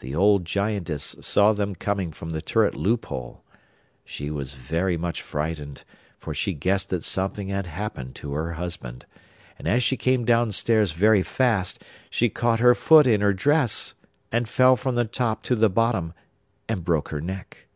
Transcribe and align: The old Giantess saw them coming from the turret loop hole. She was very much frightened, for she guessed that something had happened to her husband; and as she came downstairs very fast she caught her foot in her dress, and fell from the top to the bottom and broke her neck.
The 0.00 0.14
old 0.14 0.44
Giantess 0.44 1.16
saw 1.22 1.54
them 1.54 1.74
coming 1.74 2.12
from 2.12 2.28
the 2.32 2.42
turret 2.42 2.74
loop 2.74 3.06
hole. 3.06 3.42
She 4.04 4.30
was 4.30 4.52
very 4.52 4.98
much 4.98 5.22
frightened, 5.22 5.82
for 6.18 6.34
she 6.34 6.52
guessed 6.52 6.90
that 6.90 7.02
something 7.02 7.48
had 7.48 7.64
happened 7.66 8.14
to 8.16 8.32
her 8.34 8.52
husband; 8.52 9.06
and 9.58 9.66
as 9.66 9.82
she 9.82 9.96
came 9.96 10.26
downstairs 10.26 10.92
very 10.92 11.22
fast 11.22 11.82
she 12.10 12.28
caught 12.28 12.60
her 12.60 12.74
foot 12.74 13.06
in 13.06 13.22
her 13.22 13.32
dress, 13.32 13.94
and 14.30 14.46
fell 14.46 14.76
from 14.76 14.94
the 14.94 15.06
top 15.06 15.42
to 15.44 15.56
the 15.56 15.70
bottom 15.70 16.12
and 16.68 16.84
broke 16.84 17.08
her 17.08 17.22
neck. 17.22 17.66